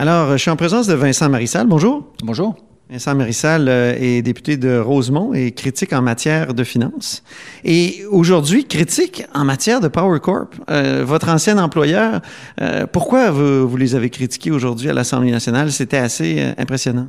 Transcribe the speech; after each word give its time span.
Alors, 0.00 0.30
je 0.30 0.36
suis 0.36 0.50
en 0.50 0.54
présence 0.54 0.86
de 0.86 0.94
Vincent 0.94 1.28
Marissal. 1.28 1.66
Bonjour. 1.66 2.04
Bonjour. 2.22 2.54
Vincent 2.88 3.16
Marissal 3.16 3.66
euh, 3.68 3.96
est 3.98 4.22
député 4.22 4.56
de 4.56 4.78
Rosemont 4.78 5.34
et 5.34 5.50
critique 5.50 5.92
en 5.92 6.02
matière 6.02 6.54
de 6.54 6.62
finances. 6.62 7.24
Et 7.64 8.04
aujourd'hui, 8.08 8.64
critique 8.64 9.24
en 9.34 9.44
matière 9.44 9.80
de 9.80 9.88
Power 9.88 10.20
Corp. 10.20 10.54
Euh, 10.70 11.02
votre 11.04 11.28
ancien 11.28 11.58
employeur, 11.58 12.20
euh, 12.60 12.86
pourquoi 12.86 13.32
vous, 13.32 13.68
vous, 13.68 13.76
les 13.76 13.96
avez 13.96 14.08
critiqués 14.08 14.52
aujourd'hui 14.52 14.88
à 14.88 14.92
l'Assemblée 14.92 15.32
nationale? 15.32 15.72
C'était 15.72 15.96
assez 15.96 16.46
impressionnant. 16.56 17.08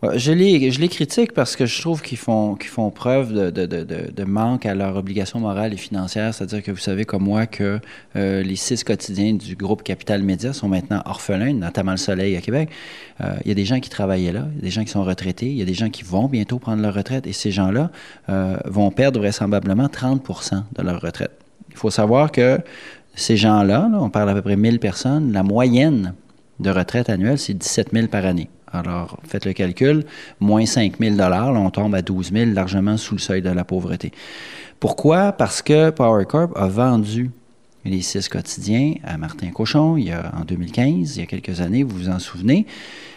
Je 0.00 0.30
les, 0.30 0.70
je 0.70 0.80
les 0.80 0.88
critique 0.88 1.32
parce 1.32 1.56
que 1.56 1.66
je 1.66 1.80
trouve 1.80 2.02
qu'ils 2.02 2.18
font, 2.18 2.56
preuve 2.94 3.32
de, 3.32 4.24
manque 4.24 4.64
à 4.64 4.76
leurs 4.76 4.96
obligations 4.96 5.40
morales 5.40 5.74
et 5.74 5.76
financières. 5.76 6.32
C'est-à-dire 6.32 6.62
que 6.62 6.70
vous 6.70 6.78
savez 6.78 7.04
comme 7.04 7.24
moi 7.24 7.46
que 7.46 7.80
euh, 8.14 8.42
les 8.44 8.54
six 8.54 8.84
quotidiens 8.84 9.34
du 9.34 9.56
groupe 9.56 9.82
Capital 9.82 10.22
Média 10.22 10.52
sont 10.52 10.68
maintenant 10.68 11.02
orphelins, 11.04 11.52
notamment 11.52 11.90
Le 11.90 11.96
Soleil 11.96 12.36
à 12.36 12.40
Québec. 12.40 12.70
Euh, 13.20 13.34
il 13.44 13.48
y 13.48 13.50
a 13.50 13.54
des 13.54 13.64
gens 13.64 13.80
qui 13.80 13.90
travaillaient 13.90 14.30
là, 14.30 14.46
des 14.54 14.70
gens 14.70 14.84
qui 14.84 14.90
sont 14.90 15.02
retraités, 15.02 15.46
il 15.46 15.56
y 15.56 15.62
a 15.62 15.64
des 15.64 15.74
gens 15.74 15.90
qui 15.90 16.04
vont 16.04 16.28
bientôt 16.28 16.60
prendre 16.60 16.80
leur 16.80 16.94
retraite 16.94 17.26
et 17.26 17.32
ces 17.32 17.50
gens-là 17.50 17.90
euh, 18.28 18.56
vont 18.66 18.92
perdre 18.92 19.18
vraisemblablement 19.18 19.86
30% 19.86 20.62
de 20.76 20.82
leur 20.82 21.00
retraite. 21.00 21.32
Il 21.70 21.76
faut 21.76 21.90
savoir 21.90 22.30
que 22.30 22.60
ces 23.16 23.36
gens-là, 23.36 23.88
là, 23.90 23.98
on 24.00 24.10
parle 24.10 24.30
à 24.30 24.34
peu 24.34 24.42
près 24.42 24.56
1000 24.56 24.78
personnes, 24.78 25.32
la 25.32 25.42
moyenne 25.42 26.14
de 26.60 26.70
retraite 26.70 27.10
annuelle, 27.10 27.38
c'est 27.38 27.54
17 27.54 27.88
000 27.92 28.06
par 28.06 28.24
année. 28.24 28.48
Alors, 28.72 29.18
faites 29.26 29.46
le 29.46 29.52
calcul, 29.52 30.04
moins 30.40 30.66
5 30.66 30.98
000 30.98 31.16
là, 31.16 31.50
on 31.52 31.70
tombe 31.70 31.94
à 31.94 32.02
12 32.02 32.32
000, 32.32 32.50
largement 32.52 32.96
sous 32.96 33.14
le 33.14 33.20
seuil 33.20 33.42
de 33.42 33.50
la 33.50 33.64
pauvreté. 33.64 34.12
Pourquoi? 34.80 35.32
Parce 35.32 35.62
que 35.62 35.90
Power 35.90 36.24
Corp 36.26 36.56
a 36.56 36.68
vendu 36.68 37.30
les 37.84 38.02
six 38.02 38.28
quotidiens 38.28 38.94
à 39.04 39.16
Martin 39.16 39.50
Cochon 39.50 39.96
il 39.96 40.12
en 40.12 40.44
2015, 40.44 41.16
il 41.16 41.20
y 41.20 41.22
a 41.22 41.26
quelques 41.26 41.60
années, 41.60 41.82
vous 41.82 41.96
vous 41.96 42.08
en 42.08 42.18
souvenez. 42.18 42.66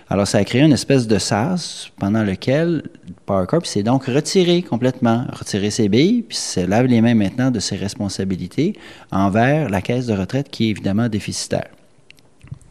Alors, 0.09 0.27
ça 0.27 0.39
a 0.39 0.43
créé 0.43 0.61
une 0.61 0.73
espèce 0.73 1.07
de 1.07 1.17
sas 1.17 1.89
pendant 1.97 2.23
lequel 2.23 2.83
Power 3.25 3.45
Corp 3.47 3.65
s'est 3.65 3.83
donc 3.83 4.05
retiré 4.05 4.61
complètement, 4.61 5.25
retiré 5.31 5.69
ses 5.69 5.87
billes, 5.87 6.23
puis 6.23 6.37
se 6.37 6.59
lave 6.59 6.87
les 6.87 7.01
mains 7.01 7.15
maintenant 7.15 7.49
de 7.49 7.59
ses 7.59 7.77
responsabilités 7.77 8.73
envers 9.11 9.69
la 9.69 9.81
caisse 9.81 10.07
de 10.07 10.13
retraite 10.13 10.49
qui 10.49 10.67
est 10.67 10.69
évidemment 10.69 11.07
déficitaire 11.07 11.69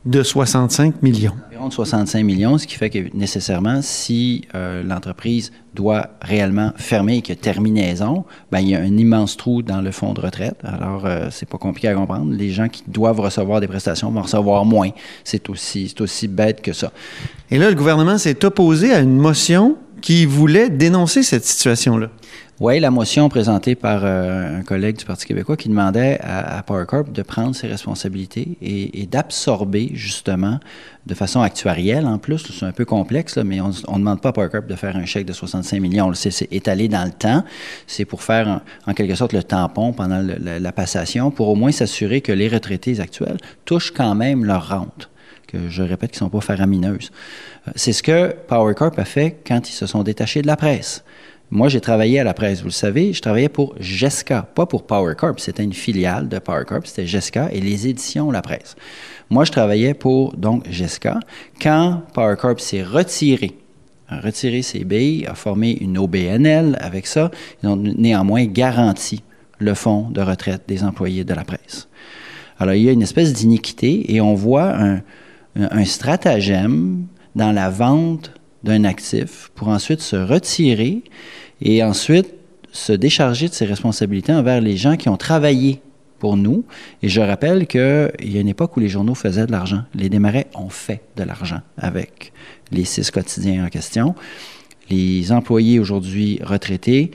de 0.05 0.23
65 0.23 1.03
millions. 1.03 1.35
Environ 1.71 1.85
de 1.85 1.87
65 1.87 2.25
millions, 2.25 2.59
ce 2.59 2.67
qui 2.67 2.75
fait 2.75 2.91
que 2.91 2.99
nécessairement, 3.15 3.81
si 3.81 4.43
euh, 4.55 4.83
l'entreprise 4.83 5.53
doit 5.75 6.11
réellement 6.21 6.73
fermer 6.77 7.19
et 7.19 7.23
qu'il 7.23 7.37
y 7.37 7.39
a 7.39 7.41
terminaison, 7.41 8.25
ben, 8.51 8.59
il 8.59 8.71
y 8.71 8.75
a 8.75 8.81
un 8.81 8.97
immense 8.97 9.37
trou 9.37 9.63
dans 9.63 9.81
le 9.81 9.93
fonds 9.93 10.13
de 10.13 10.21
retraite. 10.21 10.57
Alors, 10.65 11.07
euh, 11.07 11.29
c'est 11.31 11.49
pas 11.49 11.59
compliqué 11.59 11.89
à 11.89 11.95
comprendre. 11.95 12.33
Les 12.33 12.51
gens 12.51 12.69
qui 12.69 12.83
doivent 12.89 13.21
recevoir 13.21 13.61
des 13.61 13.69
prestations 13.69 14.11
vont 14.11 14.23
recevoir 14.23 14.65
moins. 14.65 14.91
C'est 15.23 15.49
aussi, 15.49 15.95
aussi 16.01 16.27
bête 16.27 16.61
que 16.61 16.73
ça. 16.73 16.93
Et 17.51 17.59
là, 17.59 17.71
le 17.71 17.77
gouvernement 17.77 18.19
s'est 18.19 18.45
opposé 18.45 18.93
à 18.93 18.99
une 18.99 19.17
motion 19.17 19.77
qui 20.01 20.27
voulait 20.27 20.71
dénoncer 20.71 21.23
cette 21.23 21.45
situation-là. 21.45 22.11
Oui, 22.61 22.79
la 22.79 22.91
motion 22.91 23.31
présentée 23.31 23.75
par 23.75 24.03
euh, 24.05 24.59
un 24.59 24.63
collègue 24.63 24.99
du 24.99 25.07
Parti 25.07 25.25
québécois 25.25 25.57
qui 25.57 25.71
demandait 25.71 26.19
à, 26.21 26.59
à 26.59 26.63
Power 26.63 26.85
Corp 26.85 27.11
de 27.11 27.23
prendre 27.23 27.55
ses 27.55 27.67
responsabilités 27.69 28.59
et, 28.61 29.07
d'absorber 29.07 29.93
justement 29.95 30.61
de 31.07 31.15
façon 31.15 31.41
actuarielle 31.41 32.05
en 32.05 32.19
plus, 32.19 32.53
c'est 32.53 32.67
un 32.67 32.73
peu 32.73 32.85
complexe, 32.85 33.37
là, 33.37 33.45
mais 33.45 33.63
on 33.63 33.69
ne 33.69 33.99
demande 33.99 34.21
pas 34.21 34.29
à 34.29 34.33
Power 34.33 34.51
Corp 34.51 34.67
de 34.67 34.75
faire 34.75 34.95
un 34.95 35.07
chèque 35.07 35.25
de 35.25 35.33
65 35.33 35.81
millions. 35.81 36.13
C'est 36.13 36.53
étalé 36.53 36.89
dans 36.89 37.07
le 37.07 37.13
temps. 37.13 37.45
C'est 37.87 38.05
pour 38.05 38.23
faire 38.23 38.61
en 38.87 38.93
quelque 38.93 39.15
sorte 39.15 39.33
le 39.33 39.43
tampon 39.43 39.95
pendant 39.95 40.21
le, 40.21 40.37
la, 40.39 40.61
la 40.61 40.73
passation 40.73 41.31
pour 41.31 41.49
au 41.49 41.55
moins 41.55 41.73
s'assurer 41.73 42.21
que 42.21 42.33
les 42.33 42.49
retraités 42.49 43.01
actuels 43.01 43.39
touchent 43.65 43.93
quand 43.93 44.15
même 44.15 44.45
leur 44.45 44.69
rente 44.69 45.09
que 45.47 45.71
je 45.71 45.83
répète, 45.83 46.11
qui 46.11 46.17
ne 46.17 46.27
sont 46.27 46.29
pas 46.29 46.43
faramineuses. 46.43 47.11
Euh, 47.67 47.73
c'est 47.75 47.95
ce 47.95 48.03
que 48.03 48.35
Power 48.49 48.75
Corp 48.75 48.99
a 48.99 49.07
fait 49.07 49.39
quand 49.47 49.67
ils 49.71 49.73
se 49.73 49.87
sont 49.87 50.03
détachés 50.03 50.43
de 50.43 50.47
la 50.47 50.57
presse. 50.57 51.03
Moi, 51.53 51.69
j'ai 51.69 51.81
travaillé 51.81 52.21
à 52.21 52.25
la 52.25 52.33
presse, 52.33 52.61
vous 52.61 52.67
le 52.67 52.71
savez, 52.71 53.13
je 53.13 53.21
travaillais 53.21 53.49
pour 53.49 53.75
GESCA, 53.81 54.43
pas 54.55 54.67
pour 54.67 54.87
Power 54.87 55.17
Corp. 55.17 55.41
C'était 55.41 55.65
une 55.65 55.73
filiale 55.73 56.29
de 56.29 56.39
Power 56.39 56.65
Corp, 56.65 56.87
c'était 56.87 57.09
GESCA 57.09 57.49
et 57.51 57.61
les 57.61 57.89
éditions 57.89 58.31
La 58.31 58.41
Presse. 58.41 58.77
Moi, 59.31 59.45
je 59.45 59.51
travaillais 59.51 59.95
pour, 59.95 60.37
donc, 60.37 60.71
GESCA. 60.71 61.19
Quand 61.61 62.03
Power 62.15 62.37
Corp 62.39 62.61
s'est 62.61 62.85
retiré, 62.85 63.59
a 64.09 64.21
retiré 64.21 64.63
ses 64.63 64.85
billes, 64.85 65.27
a 65.27 65.35
formé 65.35 65.77
une 65.81 65.99
OBNL 65.99 66.79
avec 66.81 67.09
ça, 67.09 67.33
ils 67.65 67.69
ont 67.69 67.77
néanmoins 67.77 68.45
garanti 68.45 69.25
le 69.59 69.75
fonds 69.75 70.09
de 70.09 70.21
retraite 70.21 70.63
des 70.69 70.85
employés 70.85 71.25
de 71.25 71.35
la 71.35 71.43
presse. 71.43 71.89
Alors, 72.61 72.75
il 72.75 72.83
y 72.85 72.89
a 72.89 72.93
une 72.93 73.03
espèce 73.03 73.33
d'iniquité 73.33 74.15
et 74.15 74.21
on 74.21 74.35
voit 74.35 74.77
un, 74.77 75.01
un 75.57 75.85
stratagème 75.85 77.07
dans 77.35 77.51
la 77.51 77.71
vente 77.71 78.31
d'un 78.65 78.85
actif 78.85 79.51
pour 79.55 79.69
ensuite 79.69 80.01
se 80.01 80.17
retirer 80.17 81.03
et 81.63 81.83
ensuite 81.83 82.35
se 82.73 82.93
décharger 82.93 83.49
de 83.49 83.55
ses 83.55 83.67
responsabilités 83.67 84.33
envers 84.33 84.61
les 84.61 84.77
gens 84.77 84.97
qui 84.97 85.09
ont 85.09 85.17
travaillé 85.17 85.81
pour 86.19 86.37
nous. 86.37 86.65
Et 87.03 87.09
je 87.09 87.21
rappelle 87.21 87.67
qu'il 87.67 88.11
y 88.23 88.37
a 88.37 88.41
une 88.41 88.49
époque 88.49 88.77
où 88.77 88.81
les 88.81 88.89
journaux 88.89 89.15
faisaient 89.15 89.47
de 89.47 89.53
l'argent. 89.53 89.83
Les 89.95 90.09
démarrais 90.09 90.47
ont 90.55 90.69
fait 90.69 91.01
de 91.17 91.25
l'argent 91.25 91.61
avec 91.77 92.33
les 92.71 92.85
six 92.85 93.11
quotidiens 93.11 93.65
en 93.65 93.69
question. 93.69 94.15
Les 94.91 95.33
employés 95.33 95.79
aujourd'hui 95.79 96.39
retraités, 96.43 97.11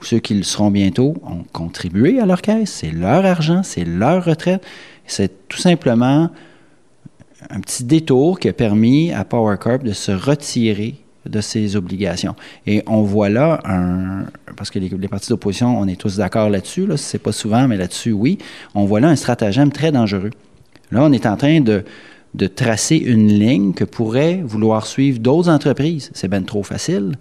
ou 0.00 0.04
ceux 0.04 0.18
qui 0.18 0.34
le 0.34 0.42
seront 0.42 0.70
bientôt, 0.70 1.14
ont 1.24 1.44
contribué 1.52 2.18
à 2.18 2.26
leur 2.26 2.42
caisse. 2.42 2.70
C'est 2.70 2.90
leur 2.90 3.24
argent, 3.24 3.62
c'est 3.62 3.84
leur 3.84 4.24
retraite. 4.24 4.64
C'est 5.06 5.48
tout 5.48 5.58
simplement 5.58 6.30
un 7.50 7.60
petit 7.60 7.84
détour 7.84 8.38
qui 8.40 8.48
a 8.48 8.52
permis 8.52 9.12
à 9.12 9.24
Power 9.24 9.56
Corp 9.58 9.82
de 9.82 9.92
se 9.92 10.12
retirer 10.12 10.96
de 11.28 11.40
ses 11.40 11.76
obligations. 11.76 12.36
Et 12.66 12.82
on 12.86 13.02
voit 13.02 13.28
là 13.28 13.60
un, 13.64 14.26
parce 14.56 14.70
que 14.70 14.78
les, 14.78 14.88
les 14.88 15.08
partis 15.08 15.28
d'opposition, 15.28 15.78
on 15.78 15.86
est 15.88 16.00
tous 16.00 16.16
d'accord 16.16 16.50
là-dessus, 16.50 16.86
là, 16.86 16.96
c'est 16.96 17.18
pas 17.18 17.32
souvent, 17.32 17.66
mais 17.66 17.76
là-dessus, 17.76 18.12
oui, 18.12 18.38
on 18.74 18.84
voit 18.84 19.00
là 19.00 19.08
un 19.08 19.16
stratagème 19.16 19.72
très 19.72 19.92
dangereux. 19.92 20.30
Là, 20.92 21.02
on 21.02 21.12
est 21.12 21.26
en 21.26 21.36
train 21.36 21.60
de, 21.60 21.84
de 22.34 22.46
tracer 22.46 22.96
une 22.96 23.28
ligne 23.28 23.72
que 23.72 23.84
pourraient 23.84 24.40
vouloir 24.44 24.86
suivre 24.86 25.18
d'autres 25.18 25.48
entreprises. 25.48 26.10
C'est 26.14 26.28
bien 26.28 26.42
trop 26.42 26.62
facile. 26.62 27.16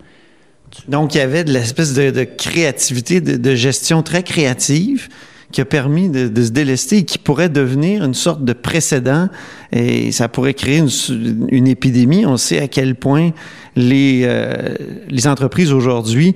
Donc, 0.87 1.15
il 1.15 1.19
y 1.19 1.21
avait 1.21 1.43
de 1.43 1.51
l'espèce 1.51 1.93
de, 1.93 2.23
créativité, 2.23 3.21
de 3.21 3.55
gestion 3.55 4.03
très 4.03 4.23
créative 4.23 5.09
qui 5.55 5.61
a 5.61 5.65
permis 5.65 6.09
de, 6.09 6.43
se 6.43 6.49
délester 6.49 6.97
et 6.97 7.05
qui 7.05 7.17
pourrait 7.17 7.47
devenir 7.47 8.03
une 8.03 8.13
sorte 8.13 8.43
de 8.43 8.51
précédent 8.51 9.29
et 9.71 10.11
ça 10.11 10.27
pourrait 10.27 10.53
créer 10.53 10.79
une, 10.79 11.47
une 11.49 11.67
épidémie. 11.67 12.25
On 12.25 12.35
sait 12.35 12.59
à 12.59 12.67
quel 12.67 12.95
point 12.95 13.31
les, 13.77 14.23
euh, 14.25 14.75
les 15.07 15.27
entreprises 15.29 15.71
aujourd'hui 15.71 16.35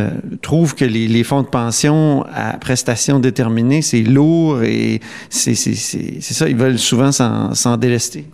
euh, 0.00 0.10
trouvent 0.42 0.74
que 0.74 0.84
les, 0.84 1.06
les, 1.06 1.22
fonds 1.22 1.42
de 1.42 1.46
pension 1.46 2.24
à 2.34 2.54
prestations 2.58 3.20
déterminées, 3.20 3.80
c'est 3.80 4.02
lourd 4.02 4.64
et 4.64 5.00
c'est 5.30 5.54
ça, 5.54 6.48
ils 6.48 6.56
veulent 6.56 6.80
souvent 6.80 7.12
s'en 7.12 7.76
délester. 7.76 8.24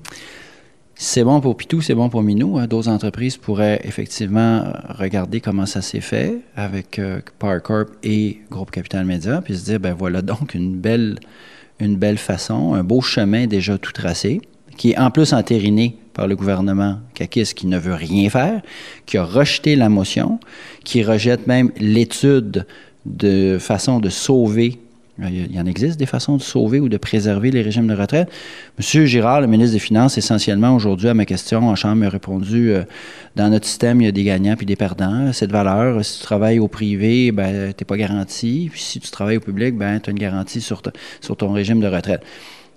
C'est 0.96 1.24
bon 1.24 1.40
pour 1.40 1.56
Pitou, 1.56 1.80
c'est 1.80 1.94
bon 1.94 2.08
pour 2.08 2.22
Minou. 2.22 2.56
Hein. 2.56 2.68
D'autres 2.68 2.88
entreprises 2.88 3.36
pourraient 3.36 3.80
effectivement 3.82 4.64
regarder 4.88 5.40
comment 5.40 5.66
ça 5.66 5.82
s'est 5.82 6.00
fait 6.00 6.38
avec 6.54 7.00
euh, 7.00 7.20
Power 7.40 7.58
Corp 7.62 7.88
et 8.04 8.38
Groupe 8.48 8.70
Capital 8.70 9.04
Média, 9.04 9.42
puis 9.42 9.56
se 9.56 9.64
dire, 9.64 9.80
ben 9.80 9.92
voilà 9.92 10.22
donc 10.22 10.54
une 10.54 10.76
belle, 10.76 11.18
une 11.80 11.96
belle 11.96 12.18
façon, 12.18 12.74
un 12.74 12.84
beau 12.84 13.00
chemin 13.00 13.46
déjà 13.46 13.76
tout 13.76 13.90
tracé, 13.90 14.40
qui 14.76 14.92
est 14.92 14.98
en 14.98 15.10
plus 15.10 15.32
entériné 15.32 15.98
par 16.12 16.28
le 16.28 16.36
gouvernement 16.36 17.00
Kakis 17.14 17.54
qui 17.54 17.66
ne 17.66 17.78
veut 17.78 17.94
rien 17.94 18.30
faire, 18.30 18.62
qui 19.04 19.18
a 19.18 19.24
rejeté 19.24 19.74
la 19.74 19.88
motion, 19.88 20.38
qui 20.84 21.02
rejette 21.02 21.48
même 21.48 21.72
l'étude 21.76 22.66
de 23.04 23.58
façon 23.58 23.98
de 23.98 24.10
sauver 24.10 24.78
il 25.18 25.54
y 25.54 25.60
en 25.60 25.66
existe 25.66 25.98
des 25.98 26.06
façons 26.06 26.36
de 26.36 26.42
sauver 26.42 26.80
ou 26.80 26.88
de 26.88 26.96
préserver 26.96 27.50
les 27.50 27.62
régimes 27.62 27.86
de 27.86 27.94
retraite. 27.94 28.28
Monsieur 28.78 29.06
Girard, 29.06 29.40
le 29.40 29.46
ministre 29.46 29.74
des 29.74 29.78
Finances, 29.78 30.18
essentiellement 30.18 30.74
aujourd'hui 30.74 31.08
à 31.08 31.14
ma 31.14 31.24
question 31.24 31.68
en 31.68 31.76
Chambre, 31.76 31.96
m'a 31.96 32.08
répondu 32.08 32.72
euh, 32.72 32.82
dans 33.36 33.48
notre 33.48 33.66
système, 33.66 34.00
il 34.00 34.06
y 34.06 34.08
a 34.08 34.12
des 34.12 34.24
gagnants 34.24 34.56
puis 34.56 34.66
des 34.66 34.76
perdants. 34.76 35.32
Cette 35.32 35.52
valeur, 35.52 36.04
si 36.04 36.18
tu 36.18 36.24
travailles 36.24 36.58
au 36.58 36.68
privé, 36.68 37.30
ben, 37.30 37.72
tu 37.76 37.84
pas 37.84 37.96
garanti. 37.96 38.68
Puis 38.72 38.80
si 38.80 38.98
tu 38.98 39.10
travailles 39.10 39.36
au 39.36 39.40
public, 39.40 39.76
ben, 39.76 40.00
tu 40.00 40.10
as 40.10 40.12
une 40.12 40.18
garantie 40.18 40.60
sur 40.60 40.82
ton 40.82 41.52
régime 41.52 41.80
de 41.80 41.86
retraite. 41.86 42.22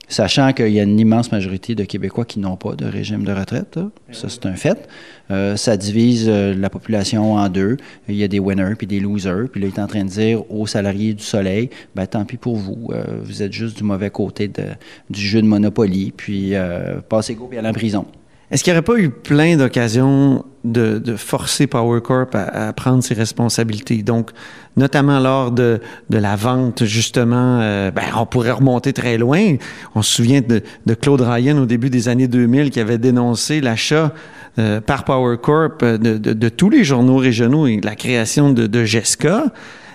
Sachant 0.09 0.53
qu'il 0.53 0.69
y 0.69 0.79
a 0.79 0.83
une 0.83 0.99
immense 0.99 1.33
majorité 1.33 1.75
de 1.75 1.83
Québécois 1.83 2.23
qui 2.23 2.39
n'ont 2.39 2.55
pas 2.55 2.75
de 2.75 2.85
régime 2.85 3.23
de 3.23 3.33
retraite. 3.33 3.75
Là. 3.75 3.89
Ça, 4.11 4.29
c'est 4.29 4.45
un 4.45 4.53
fait. 4.53 4.87
Euh, 5.31 5.57
ça 5.57 5.75
divise 5.75 6.27
euh, 6.29 6.53
la 6.55 6.69
population 6.69 7.33
en 7.33 7.49
deux. 7.49 7.75
Il 8.07 8.15
y 8.15 8.23
a 8.23 8.29
des 8.29 8.39
winners 8.39 8.75
puis 8.77 8.87
des 8.87 9.01
losers. 9.01 9.49
Puis 9.51 9.59
là, 9.59 9.67
il 9.67 9.73
est 9.73 9.81
en 9.81 9.87
train 9.87 10.05
de 10.05 10.09
dire 10.09 10.49
aux 10.49 10.65
salariés 10.65 11.13
du 11.13 11.23
Soleil, 11.23 11.69
ben, 11.93 12.07
tant 12.07 12.23
pis 12.23 12.37
pour 12.37 12.55
vous. 12.55 12.89
Euh, 12.91 13.03
vous 13.21 13.43
êtes 13.43 13.51
juste 13.51 13.77
du 13.77 13.83
mauvais 13.83 14.09
côté 14.09 14.47
de, 14.47 14.63
du 15.09 15.19
jeu 15.19 15.41
de 15.41 15.47
Monopoly. 15.47 16.13
Puis 16.15 16.53
passez 17.09 17.35
go 17.35 17.47
puis 17.47 17.57
allez 17.57 17.67
en 17.67 17.73
prison. 17.73 18.05
Est-ce 18.49 18.63
qu'il 18.63 18.71
n'y 18.71 18.77
aurait 18.77 18.85
pas 18.85 18.97
eu 18.97 19.09
plein 19.09 19.57
d'occasions 19.57 20.45
de, 20.63 20.99
de, 20.99 21.15
forcer 21.17 21.67
Power 21.67 21.99
Corp 22.01 22.33
à, 22.33 22.67
à, 22.67 22.73
prendre 22.73 23.03
ses 23.03 23.13
responsabilités? 23.13 24.03
Donc, 24.03 24.31
notamment 24.77 25.19
lors 25.19 25.51
de, 25.51 25.81
de 26.09 26.17
la 26.17 26.37
vente, 26.37 26.85
justement, 26.85 27.59
euh, 27.59 27.91
ben, 27.91 28.03
on 28.15 28.25
pourrait 28.25 28.51
remonter 28.51 28.93
très 28.93 29.17
loin. 29.17 29.57
On 29.95 30.01
se 30.01 30.15
souvient 30.15 30.39
de, 30.39 30.61
de, 30.85 30.93
Claude 30.93 31.21
Ryan 31.21 31.57
au 31.57 31.65
début 31.65 31.89
des 31.89 32.07
années 32.07 32.29
2000 32.29 32.69
qui 32.69 32.79
avait 32.79 32.97
dénoncé 32.97 33.59
l'achat 33.59 34.13
euh, 34.59 34.79
par 34.79 35.03
Power 35.03 35.37
Corp 35.41 35.83
de, 35.83 36.17
de, 36.17 36.49
tous 36.49 36.69
les 36.69 36.85
journaux 36.85 37.17
régionaux 37.17 37.67
et 37.67 37.81
la 37.81 37.95
création 37.95 38.53
de, 38.53 38.65
de 38.65 38.85
GESCA. 38.85 39.51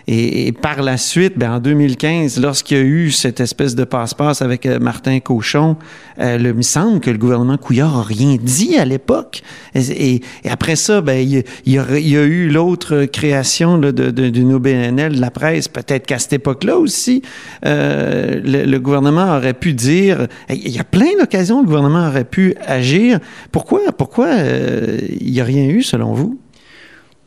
Et, 0.07 0.49
et, 0.49 0.53
par 0.53 0.83
la 0.83 0.97
suite, 0.97 1.35
ben, 1.37 1.53
en 1.53 1.61
2015, 1.61 2.41
lorsqu'il 2.41 2.77
y 2.77 2.81
a 2.81 2.85
eu 2.85 3.11
cette 3.11 3.41
espèce 3.41 3.75
de 3.75 3.85
passe-passe 3.85 4.43
avec 4.43 4.67
euh, 4.67 4.79
Martin 4.79 5.21
Cochon, 5.21 5.77
euh, 6.19 6.39
le, 6.39 6.51
il 6.51 6.57
me 6.57 6.63
semble 6.63 7.01
que 7.01 7.11
le 7.11 7.19
gouvernement 7.19 7.57
Couillard 7.57 7.99
a 7.99 8.03
rien 8.03 8.37
dit 8.41 8.77
à 8.77 8.85
l'époque. 8.85 9.43
Et, 9.75 10.21
et, 10.45 10.51
après 10.51 10.77
ça, 10.77 11.01
ben, 11.01 11.15
il, 11.15 11.45
y 11.67 11.79
a, 11.79 11.99
il 11.99 12.09
y 12.09 12.17
a 12.17 12.23
eu 12.23 12.49
l'autre 12.49 13.07
création 13.07 13.79
là, 13.79 13.93
de, 13.93 14.11
de, 14.11 14.29
d'une 14.29 14.53
OBNL 14.53 15.15
de 15.15 15.21
la 15.21 15.31
presse. 15.31 15.69
Peut-être 15.69 16.07
qu'à 16.07 16.19
cette 16.19 16.35
époque-là 16.35 16.77
aussi, 16.77 17.23
euh, 17.65 18.41
le, 18.45 18.65
le, 18.65 18.81
gouvernement 18.81 19.37
aurait 19.37 19.55
pu 19.55 19.73
dire... 19.73 20.27
Il 20.51 20.69
y 20.69 20.79
a 20.79 20.85
plein 20.85 21.17
d'occasions 21.19 21.59
où 21.59 21.63
le 21.63 21.67
gouvernement 21.67 22.09
aurait 22.09 22.25
pu 22.25 22.55
agir. 22.67 23.19
Pourquoi, 23.51 23.81
pourquoi 23.97 24.27
euh, 24.27 24.99
il 25.21 25.33
n'y 25.33 25.41
a 25.41 25.45
rien 25.45 25.65
eu, 25.65 25.83
selon 25.83 26.13
vous? 26.13 26.39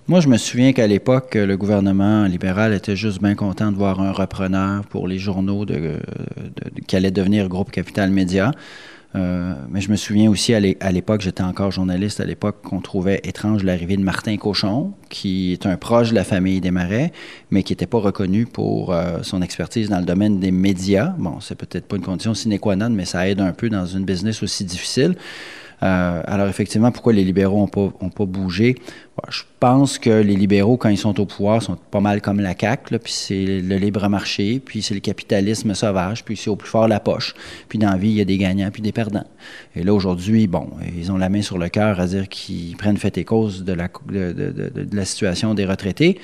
Moi, 0.07 0.19
je 0.19 0.27
me 0.27 0.37
souviens 0.37 0.71
qu'à 0.71 0.85
l'époque, 0.85 1.33
le 1.33 1.57
gouvernement 1.57 2.25
libéral 2.25 2.75
était 2.75 2.95
juste 2.95 3.23
bien 3.23 3.33
content 3.33 3.71
de 3.71 3.75
voir 3.75 3.99
un 3.99 4.11
repreneur 4.11 4.85
pour 4.85 5.07
les 5.07 5.17
journaux 5.17 5.65
de 5.65 5.97
qui 6.85 6.95
allait 6.95 7.09
devenir 7.09 7.49
Groupe 7.49 7.71
Capital 7.71 8.11
Média. 8.11 8.51
Euh, 9.15 9.55
mais 9.71 9.81
je 9.81 9.89
me 9.89 9.95
souviens 9.95 10.29
aussi 10.29 10.53
à 10.53 10.59
l'époque, 10.91 11.21
j'étais 11.21 11.41
encore 11.41 11.71
journaliste 11.71 12.19
à 12.19 12.25
l'époque, 12.25 12.57
qu'on 12.61 12.81
trouvait 12.81 13.19
étrange 13.23 13.63
l'arrivée 13.63 13.97
de 13.97 14.03
Martin 14.03 14.37
Cochon, 14.37 14.93
qui 15.09 15.53
est 15.53 15.65
un 15.65 15.75
proche 15.75 16.11
de 16.11 16.15
la 16.15 16.23
famille 16.23 16.61
des 16.61 16.69
Marais, 16.69 17.11
mais 17.49 17.63
qui 17.63 17.73
n'était 17.73 17.87
pas 17.87 17.97
reconnu 17.97 18.45
pour 18.45 18.93
euh, 18.93 19.23
son 19.23 19.41
expertise 19.41 19.89
dans 19.89 19.99
le 19.99 20.05
domaine 20.05 20.39
des 20.39 20.51
médias. 20.51 21.15
Bon, 21.17 21.39
c'est 21.39 21.55
peut-être 21.55 21.87
pas 21.87 21.95
une 21.95 22.03
condition 22.03 22.35
sine 22.35 22.59
qua 22.59 22.75
non, 22.75 22.91
mais 22.91 23.05
ça 23.05 23.27
aide 23.27 23.41
un 23.41 23.53
peu 23.53 23.69
dans 23.69 23.87
une 23.87 24.05
business 24.05 24.43
aussi 24.43 24.65
difficile. 24.65 25.15
Euh, 25.83 26.21
alors 26.25 26.47
effectivement, 26.47 26.91
pourquoi 26.91 27.13
les 27.13 27.23
libéraux 27.23 27.59
n'ont 27.59 27.67
pas, 27.67 27.91
ont 27.99 28.09
pas 28.09 28.25
bougé? 28.25 28.75
Je 29.29 29.43
pense 29.59 29.97
que 29.97 30.09
les 30.09 30.35
libéraux, 30.35 30.77
quand 30.77 30.89
ils 30.89 30.97
sont 30.97 31.19
au 31.19 31.25
pouvoir, 31.25 31.61
sont 31.61 31.77
pas 31.91 31.99
mal 31.99 32.21
comme 32.21 32.39
la 32.39 32.53
CAQ, 32.57 32.99
puis 32.99 33.11
c'est 33.11 33.45
le 33.45 33.77
libre 33.77 34.07
marché, 34.07 34.61
puis 34.63 34.81
c'est 34.81 34.93
le 34.93 34.99
capitalisme 34.99 35.73
sauvage, 35.73 36.23
puis 36.23 36.37
c'est 36.37 36.49
au 36.49 36.55
plus 36.55 36.69
fort 36.69 36.87
la 36.87 36.99
poche. 36.99 37.33
Puis 37.69 37.79
dans 37.79 37.91
la 37.91 37.97
vie, 37.97 38.09
il 38.09 38.15
y 38.15 38.21
a 38.21 38.25
des 38.25 38.37
gagnants 38.37 38.69
puis 38.71 38.81
des 38.81 38.91
perdants. 38.91 39.27
Et 39.75 39.83
là, 39.83 39.93
aujourd'hui, 39.93 40.47
bon, 40.47 40.69
ils 40.97 41.11
ont 41.11 41.17
la 41.17 41.29
main 41.29 41.41
sur 41.41 41.57
le 41.57 41.69
cœur 41.69 41.99
à 41.99 42.07
dire 42.07 42.27
qu'ils 42.27 42.75
prennent 42.77 42.97
fait 42.97 43.17
et 43.17 43.23
cause 43.23 43.63
de 43.63 43.73
la 43.73 45.05
situation 45.05 45.53
des 45.53 45.65
retraités. 45.65 46.19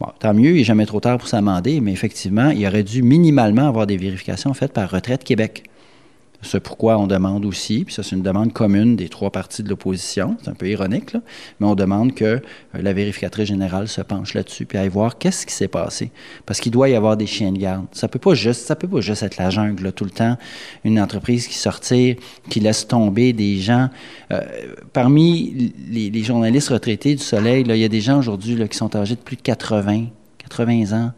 Bon, 0.00 0.08
tant 0.18 0.34
mieux, 0.34 0.50
il 0.50 0.56
n'est 0.56 0.64
jamais 0.64 0.86
trop 0.86 0.98
tard 0.98 1.18
pour 1.18 1.28
s'amender, 1.28 1.80
mais 1.80 1.92
effectivement, 1.92 2.50
il 2.50 2.66
aurait 2.66 2.82
dû 2.82 3.02
minimalement 3.02 3.68
avoir 3.68 3.86
des 3.86 3.96
vérifications 3.96 4.52
faites 4.52 4.72
par 4.72 4.90
Retraite 4.90 5.22
Québec. 5.22 5.64
C'est 6.44 6.60
pourquoi 6.60 6.98
on 6.98 7.06
demande 7.06 7.44
aussi, 7.44 7.84
puis 7.84 7.94
ça 7.94 8.02
c'est 8.02 8.14
une 8.14 8.22
demande 8.22 8.52
commune 8.52 8.96
des 8.96 9.08
trois 9.08 9.30
partis 9.30 9.62
de 9.62 9.68
l'opposition, 9.68 10.36
c'est 10.42 10.50
un 10.50 10.54
peu 10.54 10.68
ironique, 10.68 11.12
là, 11.12 11.20
mais 11.58 11.66
on 11.66 11.74
demande 11.74 12.14
que 12.14 12.24
euh, 12.24 12.40
la 12.74 12.92
vérificatrice 12.92 13.48
générale 13.48 13.88
se 13.88 14.00
penche 14.00 14.34
là-dessus, 14.34 14.66
puis 14.66 14.78
aille 14.78 14.88
voir 14.88 15.18
qu'est-ce 15.18 15.46
qui 15.46 15.52
s'est 15.52 15.68
passé. 15.68 16.10
Parce 16.46 16.60
qu'il 16.60 16.72
doit 16.72 16.88
y 16.88 16.94
avoir 16.94 17.16
des 17.16 17.26
chiens 17.26 17.52
de 17.52 17.58
garde. 17.58 17.86
Ça 17.92 18.08
peut 18.08 18.18
pas 18.18 18.34
juste, 18.34 18.66
ça 18.66 18.76
peut 18.76 18.88
pas 18.88 19.00
juste 19.00 19.22
être 19.22 19.36
la 19.36 19.50
jungle 19.50 19.92
tout 19.92 20.04
le 20.04 20.10
temps. 20.10 20.36
Une 20.84 21.00
entreprise 21.00 21.48
qui 21.48 21.54
sortir, 21.54 22.16
qui 22.50 22.60
laisse 22.60 22.86
tomber 22.86 23.32
des 23.32 23.58
gens. 23.58 23.88
Euh, 24.30 24.40
parmi 24.92 25.72
les, 25.90 26.10
les, 26.10 26.22
journalistes 26.22 26.68
retraités 26.68 27.14
du 27.14 27.22
Soleil, 27.22 27.64
là, 27.64 27.76
il 27.76 27.80
y 27.80 27.84
a 27.84 27.88
des 27.88 28.00
gens 28.00 28.18
aujourd'hui 28.18 28.56
qui 28.68 28.76
sont 28.76 28.94
âgés 28.96 29.14
de 29.14 29.20
plus 29.20 29.36
de 29.36 29.42
80, 29.42 30.06
80 30.56 30.96
ans 30.96 31.12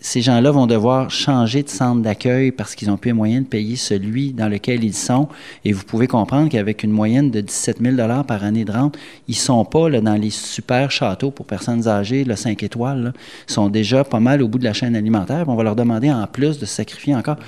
ces 0.00 0.22
gens-là 0.22 0.50
vont 0.52 0.66
devoir 0.66 1.10
changer 1.10 1.62
de 1.62 1.68
centre 1.68 2.00
d'accueil 2.00 2.52
parce 2.52 2.74
qu'ils 2.74 2.88
n'ont 2.88 2.96
plus 2.96 3.08
les 3.08 3.14
moyens 3.14 3.42
de 3.44 3.48
payer 3.48 3.76
celui 3.76 4.32
dans 4.32 4.48
lequel 4.48 4.84
ils 4.84 4.94
sont. 4.94 5.28
Et 5.64 5.72
vous 5.72 5.84
pouvez 5.84 6.06
comprendre 6.06 6.48
qu'avec 6.48 6.84
une 6.84 6.92
moyenne 6.92 7.30
de 7.30 7.40
17 7.40 7.78
000 7.82 7.96
par 8.22 8.44
année 8.44 8.64
de 8.64 8.72
rente, 8.72 8.96
ils 9.28 9.32
ne 9.32 9.36
sont 9.36 9.64
pas 9.64 9.90
dans 9.90 10.14
les 10.14 10.30
super 10.30 10.90
châteaux 10.90 11.30
pour 11.30 11.46
personnes 11.46 11.88
âgées, 11.88 12.24
le 12.24 12.36
5 12.36 12.62
étoiles. 12.62 13.12
Ils 13.48 13.52
sont 13.52 13.68
déjà 13.68 14.04
pas 14.04 14.20
mal 14.20 14.42
au 14.42 14.48
bout 14.48 14.58
de 14.58 14.64
la 14.64 14.72
chaîne 14.72 14.94
alimentaire. 14.94 15.44
On 15.48 15.56
va 15.56 15.64
leur 15.64 15.76
demander 15.76 16.10
en 16.10 16.26
plus 16.26 16.58
de 16.58 16.66
sacrifier 16.66 17.14
encore. 17.14 17.38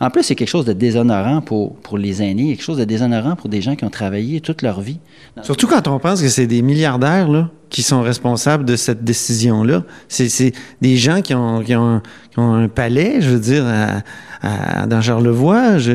En 0.00 0.10
plus, 0.10 0.24
c'est 0.24 0.34
quelque 0.34 0.48
chose 0.48 0.64
de 0.64 0.72
déshonorant 0.72 1.40
pour, 1.40 1.76
pour 1.76 1.98
les 1.98 2.22
aînés, 2.22 2.48
quelque 2.56 2.64
chose 2.64 2.78
de 2.78 2.84
déshonorant 2.84 3.36
pour 3.36 3.48
des 3.48 3.62
gens 3.62 3.76
qui 3.76 3.84
ont 3.84 3.90
travaillé 3.90 4.40
toute 4.40 4.62
leur 4.62 4.80
vie. 4.80 4.98
Surtout 5.42 5.66
quand 5.66 5.86
on 5.86 5.98
pense 5.98 6.20
que 6.20 6.28
c'est 6.28 6.46
des 6.46 6.62
milliardaires 6.62 7.28
là, 7.28 7.50
qui 7.70 7.82
sont 7.82 8.02
responsables 8.02 8.64
de 8.64 8.76
cette 8.76 9.04
décision-là. 9.04 9.84
C'est 10.08 10.52
des 10.80 10.96
gens 10.96 11.22
qui 11.22 11.34
ont, 11.34 11.62
qui, 11.62 11.76
ont, 11.76 12.02
qui 12.30 12.38
ont, 12.38 12.54
un 12.54 12.68
palais, 12.68 13.20
je 13.20 13.30
veux 13.30 13.40
dire, 13.40 13.64
à, 13.66 14.02
à, 14.42 14.86
dans 14.86 15.00
Charlevoix. 15.00 15.78
Je, 15.78 15.92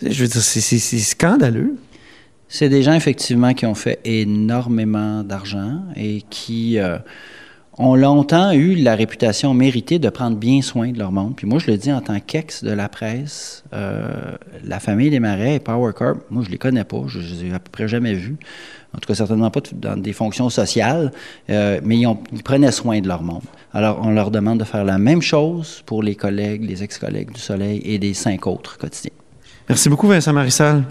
je 0.00 0.22
veux 0.22 0.28
dire, 0.28 0.42
c'est 0.42 0.78
scandaleux. 0.98 1.76
C'est 2.48 2.68
des 2.68 2.82
gens, 2.82 2.94
effectivement, 2.94 3.52
qui 3.54 3.66
ont 3.66 3.74
fait 3.74 4.00
énormément 4.04 5.22
d'argent 5.22 5.82
et 5.96 6.22
qui... 6.30 6.78
Euh, 6.78 6.98
ont 7.78 7.94
longtemps 7.94 8.52
eu 8.52 8.74
la 8.74 8.94
réputation 8.94 9.54
méritée 9.54 9.98
de 9.98 10.08
prendre 10.08 10.36
bien 10.36 10.60
soin 10.62 10.90
de 10.90 10.98
leur 10.98 11.12
monde. 11.12 11.34
Puis 11.36 11.46
moi, 11.46 11.58
je 11.58 11.70
le 11.70 11.76
dis 11.76 11.92
en 11.92 12.00
tant 12.00 12.18
qu'ex 12.20 12.62
de 12.62 12.72
la 12.72 12.88
presse, 12.88 13.64
euh, 13.72 14.36
la 14.64 14.80
famille 14.80 15.10
des 15.10 15.20
Marais 15.20 15.56
et 15.56 15.60
Power 15.60 15.92
Corp, 15.92 16.18
moi, 16.30 16.42
je 16.44 16.50
les 16.50 16.58
connais 16.58 16.84
pas, 16.84 17.02
je, 17.06 17.18
les 17.18 17.46
ai 17.46 17.54
à 17.54 17.58
peu 17.58 17.70
près 17.70 17.88
jamais 17.88 18.14
vus. 18.14 18.36
En 18.94 18.98
tout 18.98 19.06
cas, 19.06 19.14
certainement 19.14 19.50
pas 19.50 19.60
dans 19.72 19.96
des 19.96 20.12
fonctions 20.12 20.50
sociales, 20.50 21.12
euh, 21.48 21.80
mais 21.84 21.98
ils, 21.98 22.42
prenaient 22.42 22.72
soin 22.72 23.00
de 23.00 23.08
leur 23.08 23.22
monde. 23.22 23.44
Alors, 23.72 24.00
on 24.02 24.10
leur 24.10 24.30
demande 24.30 24.58
de 24.58 24.64
faire 24.64 24.84
la 24.84 24.98
même 24.98 25.22
chose 25.22 25.82
pour 25.86 26.02
les 26.02 26.16
collègues, 26.16 26.68
les 26.68 26.82
ex-collègues 26.82 27.32
du 27.32 27.40
Soleil 27.40 27.80
et 27.84 27.98
des 27.98 28.14
cinq 28.14 28.46
autres 28.46 28.78
quotidiens. 28.78 29.12
Merci 29.68 29.88
beaucoup, 29.88 30.08
Vincent 30.08 30.32
Marissal. 30.32 30.84